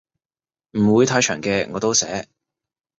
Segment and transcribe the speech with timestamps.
[0.71, 2.27] 唔會太長嘅我都寫